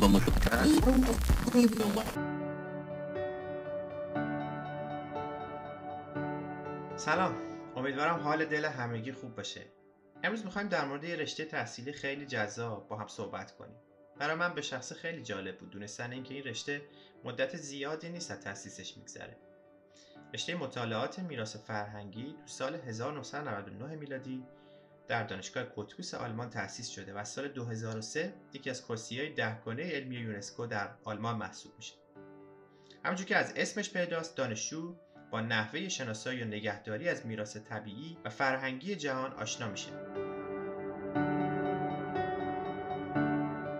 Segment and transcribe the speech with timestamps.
[0.00, 0.64] Vamos juntar.
[6.96, 7.34] سلام.
[7.76, 9.62] امیدوارم حال دل همگی خوب باشه.
[10.24, 13.76] امروز می‌خوایم در مورد یه رشته تحصیلی خیلی جذاب با هم صحبت کنیم.
[14.18, 16.82] برای من به شخص خیلی جالب بود دونستن اینکه این رشته
[17.24, 19.36] مدت زیادی نیست از تأسیسش میگذره.
[20.34, 24.44] رشته مطالعات میراث فرهنگی تو سال 1999 میلادی
[25.08, 30.66] در دانشگاه کوتبوس آلمان تأسیس شده و سال 2003 یکی از کرسیهای دهگانه علمی یونسکو
[30.66, 31.94] در آلمان محسوب میشه.
[33.04, 34.94] همونجور که از اسمش پیداست دانشجو
[35.30, 39.90] با نحوه شناسایی و نگهداری از میراث طبیعی و فرهنگی جهان آشنا میشه.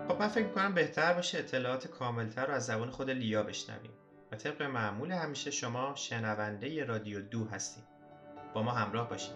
[0.07, 3.91] خب من فکر می‌کنم بهتر باشه اطلاعات کاملتر رو از زبان خود لیا بشنویم
[4.31, 7.83] و طبق معمول همیشه شما شنونده رادیو دو هستیم.
[8.53, 9.35] با ما همراه باشید.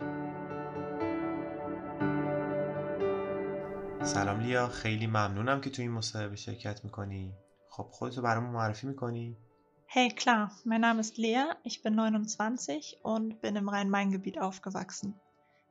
[4.03, 7.35] سلام لیا خیلی ممنونم که تو این مصاحبه شرکت میکنی
[7.71, 9.37] خب خودتو برامون معرفی میکنی
[9.89, 15.15] Hey, klar, mein Name ist Lea, ich bin 29 und bin im Rhein-Main-Gebiet aufgewachsen.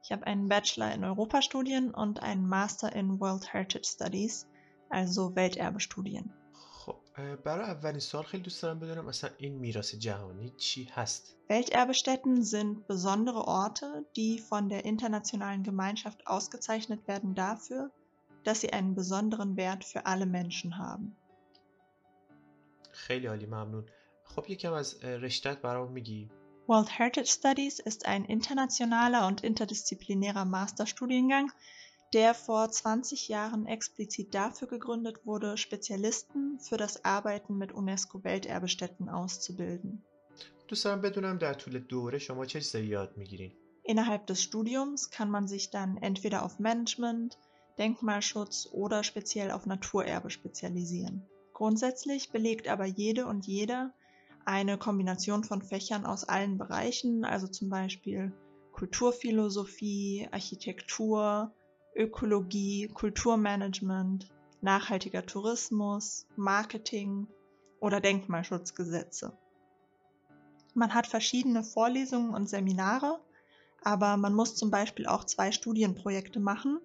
[0.03, 4.47] Ich habe einen Bachelor in Europastudien und einen Master in World Heritage Studies,
[4.89, 6.33] also Welterbestudien.
[6.85, 6.95] خب
[7.45, 12.87] برای اولین سال خیلی دوست دارم بدونم اصلا این میراث جهانی چی هست Welterbestätten sind
[12.87, 17.91] besondere Orte, die von der internationalen Gemeinschaft ausgezeichnet werden dafür,
[18.43, 21.15] dass sie einen besonderen Wert für alle Menschen haben.
[22.91, 23.85] خیلی عالی ممنون
[24.23, 26.29] خب یکم از رشتت برام میگی
[26.67, 31.51] World Heritage Studies ist ein internationaler und interdisziplinärer Masterstudiengang,
[32.13, 40.03] der vor 20 Jahren explizit dafür gegründet wurde, Spezialisten für das Arbeiten mit UNESCO-Welterbestätten auszubilden.
[40.67, 43.51] دوست دارم بدونم در طول دوره شما چه چیزایی یاد میگیرین
[43.83, 47.37] Innerhalb des Studiums kann man sich dann entweder auf Management,
[47.80, 51.26] Denkmalschutz oder speziell auf Naturerbe spezialisieren.
[51.54, 53.92] Grundsätzlich belegt aber jede und jeder
[54.44, 58.32] eine Kombination von Fächern aus allen Bereichen, also zum Beispiel
[58.72, 61.52] Kulturphilosophie, Architektur,
[61.94, 64.28] Ökologie, Kulturmanagement,
[64.60, 67.26] nachhaltiger Tourismus, Marketing
[67.80, 69.36] oder Denkmalschutzgesetze.
[70.74, 73.20] Man hat verschiedene Vorlesungen und Seminare,
[73.82, 76.80] aber man muss zum Beispiel auch zwei Studienprojekte machen,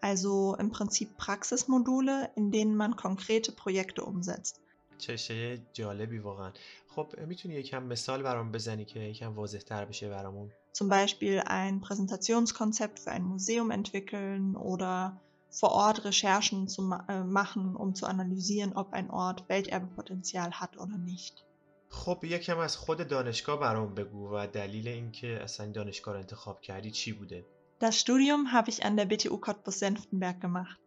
[0.00, 4.60] also im Prinzip Praxismodule, in denen man konkrete Projekte umsetzt.
[4.98, 6.52] چه شی جالبی واقعا
[6.88, 11.80] خب میتونی یکم مثال برام بزنی که یکم واضح تر بشه برامون Zum Beispiel ein
[11.80, 15.20] Präsentationskonzept für ein Museum entwickeln oder
[15.50, 20.76] vor Ort Recherchen zu ma äh, machen, um zu analysieren, ob ein Ort Welterbepotenzial hat
[20.76, 21.44] oder nicht.
[21.88, 26.60] خب یکم از خود دانشگاه برام بگو و دلیل اینکه اصلا این دانشگاه رو انتخاب
[26.60, 27.44] کردی چی بوده
[27.81, 30.79] Das Studium habe ich an der BTU Cottbus-Senftenberg gemacht.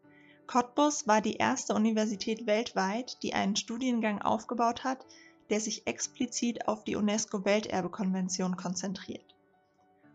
[0.47, 5.05] Cottbus war die erste Universität weltweit, die einen Studiengang aufgebaut hat,
[5.51, 9.35] der sich explizit auf die UNESCO-Welterbekonvention konzentriert.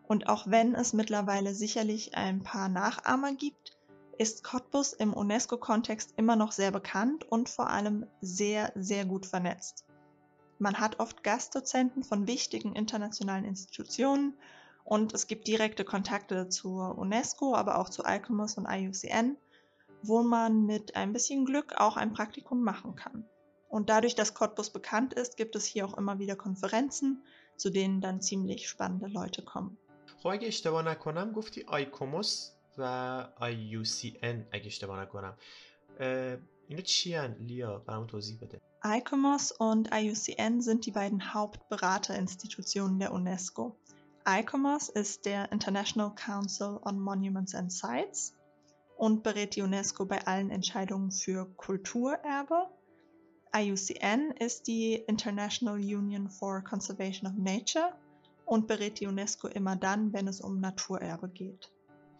[0.08, 3.78] Und auch wenn es mittlerweile sicherlich ein paar Nachahmer gibt,
[4.18, 9.84] ist Cottbus im UNESCO-Kontext immer noch sehr bekannt und vor allem sehr, sehr gut vernetzt.
[10.60, 14.38] Man hat oft Gastdozenten von wichtigen internationalen Institutionen
[14.89, 19.37] und es gibt direkte Kontakte zur UNESCO, aber auch zu ICOMOS und IUCN,
[20.03, 23.25] wo man mit ein bisschen Glück auch ein Praktikum machen kann.
[23.69, 27.25] Und dadurch, dass Cottbus bekannt ist, gibt es hier auch immer wieder Konferenzen,
[27.57, 29.77] zu denen dann ziemlich spannende Leute kommen.
[30.23, 35.35] خب اگه اشتباه نکنم گفتی آیکوموس و IUCN اگه اشتباه نکنم
[36.01, 36.37] اه،
[36.69, 43.13] اینا چی هن؟ لیا برام توضیح بده ICOMOS und IUCN sind die beiden Hauptberaterinstitutionen der
[43.13, 43.77] UNESCO.
[44.27, 48.35] ICOMOS ist der International Council on Monuments and Sites
[48.97, 52.69] und berät die UNESCO bei allen Entscheidungen für Kulturerbe.
[53.55, 57.93] IUCN ist die International Union for Conservation of Nature
[58.47, 61.71] und berät die UNESCO immer dann, wenn es um Naturerbe geht.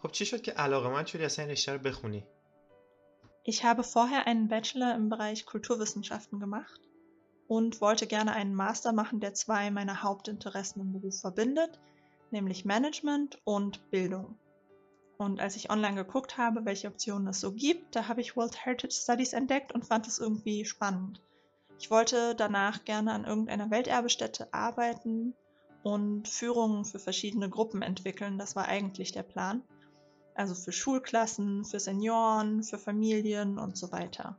[0.01, 2.23] خب چی شد که علاقه من شدی اصلا این رشته رو بخونی
[3.43, 6.81] Ich habe vorher einen Bachelor im Bereich Kulturwissenschaften gemacht
[7.50, 11.80] und wollte gerne einen Master machen, der zwei meiner Hauptinteressen im Beruf verbindet,
[12.30, 14.38] nämlich Management und Bildung.
[15.18, 18.64] Und als ich online geguckt habe, welche Optionen es so gibt, da habe ich World
[18.64, 21.20] Heritage Studies entdeckt und fand es irgendwie spannend.
[21.80, 25.34] Ich wollte danach gerne an irgendeiner Welterbestätte arbeiten
[25.82, 28.38] und Führungen für verschiedene Gruppen entwickeln.
[28.38, 29.64] Das war eigentlich der Plan.
[30.36, 34.38] Also für Schulklassen, für Senioren, für Familien und so weiter.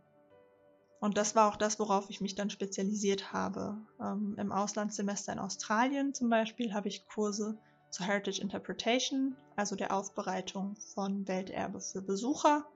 [1.00, 3.76] Und das war auch das, worauf ich mich dann spezialisiert habe.
[4.00, 7.58] Ähm, Im Auslandssemester in Australien zum Beispiel habe ich Kurse
[7.90, 12.66] zur Heritage Interpretation, also der Aufbereitung von Welterbe für Besucher,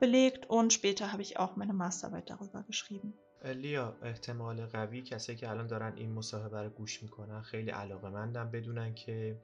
[0.00, 3.12] belegt und später habe ich auch meine Masterarbeit darüber geschrieben.
[3.44, 8.50] لیا احتمال قوی کسایی که الان دارن این مصاحبه رو گوش میکنن خیلی علاقه مندن
[8.50, 9.40] بدونن که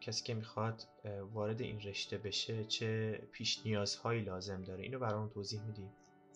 [0.00, 0.88] کسی که میخواد
[1.32, 5.88] وارد این رشته بشه چه پیش نیازهایی لازم داره اینو برامون توضیح میدی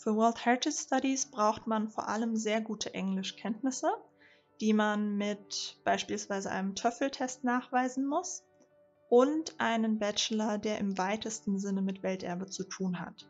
[0.03, 3.91] für World Heritage Studies braucht man vor allem sehr gute Englischkenntnisse,
[4.59, 8.43] die man mit beispielsweise einem TOEFL-Test nachweisen muss
[9.09, 13.29] und einen Bachelor, der im weitesten Sinne mit Welterbe zu tun hat.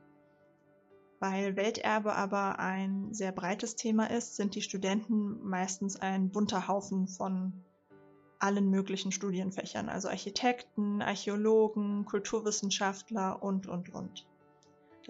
[1.19, 7.09] Weil Welterbe aber ein sehr breites Thema ist, sind die Studenten meistens ein bunter Haufen
[7.09, 7.65] von
[8.39, 14.25] allen möglichen Studienfächern, also Architekten, Archäologen, Kulturwissenschaftler und, und, und.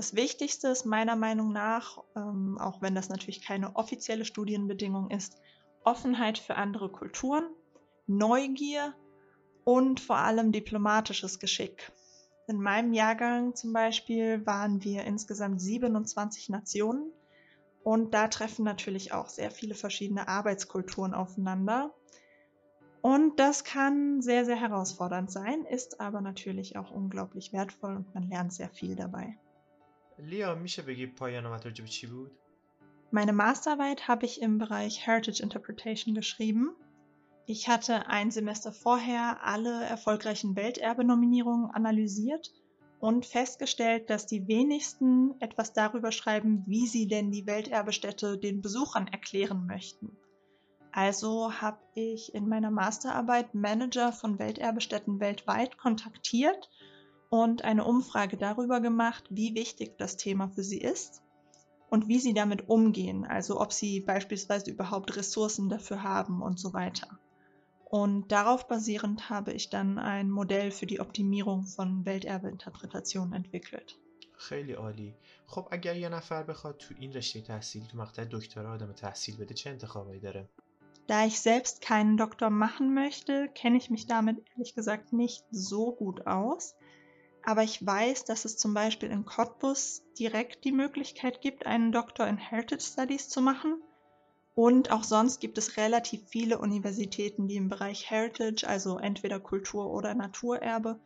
[0.02, 5.38] Das Wichtigste ist meiner Meinung nach, ähm, auch wenn das natürlich keine offizielle Studienbedingung ist,
[5.84, 7.44] Offenheit für andere Kulturen,
[8.08, 8.96] Neugier
[9.64, 11.92] und vor allem diplomatisches Geschick.
[12.48, 17.14] In meinem Jahrgang zum Beispiel waren wir insgesamt 27 Nationen
[17.84, 21.94] und da treffen natürlich auch sehr viele verschiedene Arbeitskulturen aufeinander.
[23.02, 28.28] Und das kann sehr, sehr herausfordernd sein, ist aber natürlich auch unglaublich wertvoll und man
[28.28, 29.38] lernt sehr viel dabei.
[30.21, 32.31] لیا میشه بگی پایان مطالب چی بود؟
[33.13, 36.75] Meine Masterarbeit habe ich im Bereich Heritage Interpretation geschrieben.
[37.47, 42.53] Ich hatte ein Semester vorher alle erfolgreichen Welterbe-Nominierungen analysiert
[42.99, 49.07] und festgestellt, dass die wenigsten etwas darüber schreiben, wie sie denn die Welterbestätte den Besuchern
[49.07, 50.17] erklären möchten.
[50.91, 56.71] Also habe ich in meiner Masterarbeit Manager von Welterbestätten weltweit kontaktiert
[57.31, 61.23] und eine Umfrage darüber gemacht, wie wichtig das Thema für sie ist
[61.91, 66.73] und wie sie damit umgehen, also ob sie beispielsweise überhaupt Ressourcen dafür haben und so
[66.73, 67.19] weiter.
[67.85, 73.97] Und darauf basierend habe ich dann ein Modell für die Optimierung von Welterbeinterpretationen entwickelt.
[74.39, 75.15] خیلی عالی.
[75.47, 79.55] خب اگر یه نفر بخواد تو این رشته تحصیل تو مقطع دکترا آدم تحصیل بده
[79.55, 80.49] چه انتخابایی داره؟
[81.09, 85.93] Da ich selbst keinen Doktor machen möchte, kenne ich mich damit ehrlich gesagt nicht so
[85.93, 86.75] gut aus.
[87.44, 92.28] Aber ich weiß, dass es zum Beispiel in Cottbus direkt die Möglichkeit gibt, einen Doktor
[92.28, 93.82] in Heritage Studies zu machen.
[94.54, 99.92] Und auch sonst gibt es relativ viele Universitäten, die im Bereich Heritage, also entweder Kultur
[99.92, 101.00] oder Naturerbe,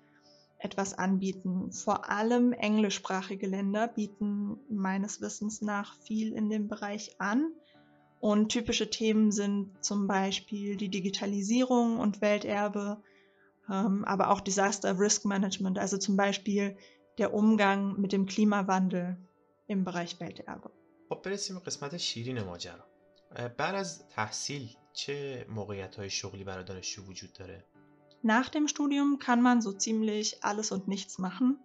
[0.58, 1.72] etwas anbieten.
[1.72, 7.52] Vor allem englischsprachige Länder bieten meines Wissens nach viel in dem Bereich an.
[8.20, 13.02] Und typische Themen sind zum Beispiel die Digitalisierung und Welterbe,
[13.67, 16.77] aber auch Disaster Risk Management, also zum Beispiel
[17.19, 19.17] der Umgang mit dem Klimawandel
[19.67, 20.71] im Bereich Welterbe.
[21.09, 22.85] خب برسیم قسمت شیرین ماجرا
[23.59, 27.65] بعد از تحصیل چه موقعیت های شغلی برای دانشجو وجود داره؟
[28.23, 31.59] Nach dem Studium kann man so ziemlich alles und nichts machen.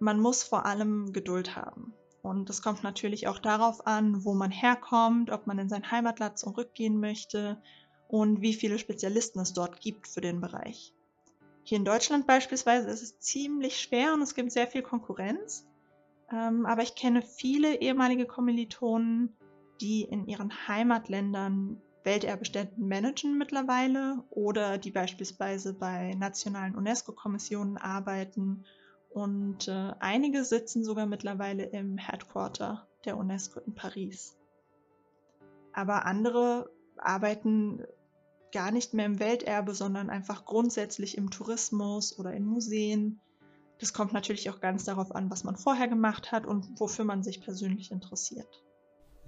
[0.00, 1.94] Man muss vor allem Geduld haben.
[2.22, 6.38] Und es kommt natürlich auch darauf an, wo man herkommt, ob man in sein Heimatland
[6.38, 7.62] zurückgehen möchte
[8.08, 10.92] und wie viele Spezialisten es dort gibt für den Bereich.
[11.63, 15.65] Hier in Deutschland beispielsweise ist es ziemlich schwer und es gibt sehr viel Konkurrenz.
[16.31, 19.35] Ähm, aber ich kenne viele ehemalige Kommilitonen,
[19.79, 28.65] die in ihren Heimatländern Welterbeständen managen mittlerweile oder die beispielsweise bei nationalen UNESCO-Kommissionen arbeiten
[29.09, 34.37] und äh, einige sitzen sogar mittlerweile im Headquarter der UNESCO in Paris.
[35.73, 37.83] Aber andere arbeiten
[38.52, 43.20] gar nicht mehr im Welterbe, sondern einfach grundsätzlich im Tourismus oder in Museen.
[43.78, 47.22] Das kommt natürlich auch ganz darauf an, was man vorher gemacht hat und wofür man
[47.22, 48.62] sich persönlich interessiert.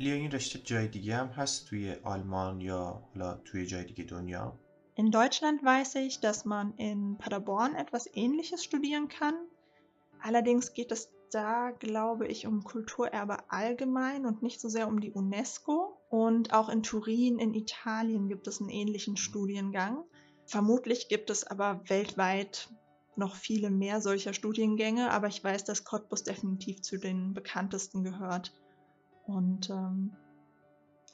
[0.01, 4.59] لیا این رشته جای دیگه هم هست توی آلمان یا حالا توی جای دیگه دنیا؟
[4.97, 9.35] In Deutschland weiß ich, dass man in Paderborn etwas Ähnliches studieren kann.
[10.21, 15.13] Allerdings geht es da, glaube ich, um Kulturerbe allgemein und nicht so sehr um die
[15.13, 15.92] UNESCO.
[16.13, 20.05] Und auch in Turin in Italien gibt es einen ähnlichen Studiengang.
[20.47, 22.71] Vermutlich gibt es aber weltweit
[23.17, 28.53] noch viele mehr solcher Studiengänge, aber ich weiß, dass Cottbus definitiv zu den bekanntesten gehört.
[29.27, 30.17] Und ähm,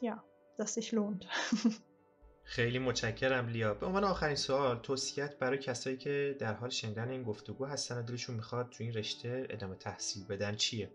[0.00, 0.22] ja,
[0.56, 1.26] dass sich lohnt.
[2.46, 7.22] خیلی متشکرم لیا به عنوان آخرین سوال توصیت برای کسایی که در حال شنیدن این
[7.22, 10.90] گفتگو هستن و دلشون میخواد تو این رشته ادامه تحصیل بدن چیه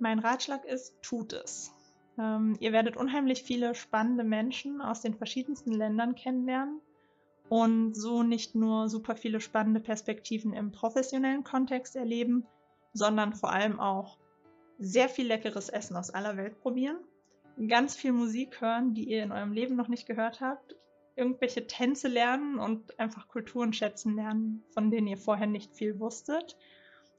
[0.00, 1.70] Mein Ratschlag ist, tut es.
[2.17, 6.81] Ähm, ihr werdet unheimlich viele spannende Menschen aus den verschiedensten Ländern kennenlernen
[7.49, 12.45] und so nicht nur super viele spannende Perspektiven im professionellen Kontext erleben,
[12.93, 14.17] sondern vor allem auch
[14.79, 16.97] sehr viel leckeres Essen aus aller Welt probieren,
[17.67, 20.75] ganz viel Musik hören, die ihr in eurem Leben noch nicht gehört habt,
[21.15, 26.57] irgendwelche Tänze lernen und einfach Kulturen schätzen lernen, von denen ihr vorher nicht viel wusstet.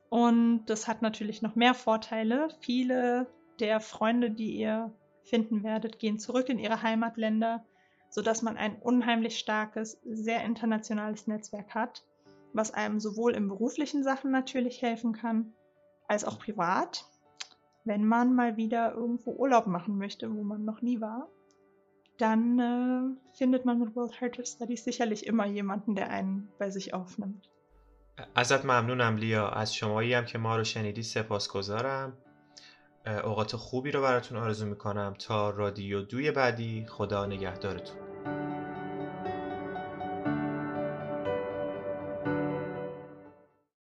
[0.09, 2.49] Und das hat natürlich noch mehr Vorteile.
[2.61, 3.27] Viele
[3.60, 4.92] der Freunde, die ihr
[5.24, 7.64] finden werdet, gehen zurück in ihre Heimatländer,
[8.10, 12.04] sodass man ein unheimlich starkes, sehr internationales Netzwerk hat,
[12.54, 15.54] was einem sowohl in beruflichen Sachen natürlich helfen kann,
[16.08, 17.06] als auch privat,
[17.86, 21.30] wenn man mal wieder irgendwo Urlaub machen möchte, wo man noch nie war.
[22.18, 26.94] Dann äh, findet man mit World Heritage Studies sicherlich immer jemanden, der einen bei sich
[26.94, 27.48] aufnimmt.
[28.36, 32.18] ازت ممنونم لیا از شمایی هم که ما رو شنیدی سپاسگزارم
[33.07, 36.87] اوقات خوبی رو براتون آرزو می‌کنم تا رادیو دوی بعدی.
[36.89, 37.97] خدا نگهدارتون.